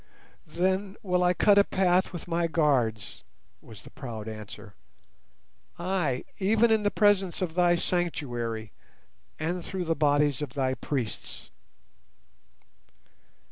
"Then 0.47 0.97
will 1.03 1.23
I 1.23 1.35
cut 1.35 1.59
a 1.59 1.63
path 1.63 2.11
with 2.11 2.27
my 2.27 2.47
guards," 2.47 3.23
was 3.61 3.83
the 3.83 3.91
proud 3.91 4.27
answer; 4.27 4.73
"ay, 5.77 6.23
even 6.39 6.71
in 6.71 6.81
the 6.81 6.89
presence 6.89 7.39
of 7.39 7.53
thy 7.53 7.75
sanctuary, 7.75 8.71
and 9.37 9.63
through 9.63 9.85
the 9.85 9.93
bodies 9.95 10.41
of 10.41 10.55
thy 10.55 10.73
priests." 10.73 11.51